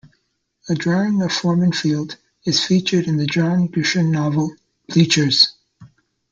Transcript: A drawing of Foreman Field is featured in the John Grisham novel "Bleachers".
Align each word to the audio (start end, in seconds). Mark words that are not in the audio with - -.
A 0.67 0.73
drawing 0.73 1.21
of 1.21 1.31
Foreman 1.31 1.73
Field 1.73 2.17
is 2.43 2.65
featured 2.65 3.05
in 3.05 3.17
the 3.17 3.27
John 3.27 3.67
Grisham 3.67 4.09
novel 4.09 4.55
"Bleachers". 4.87 5.53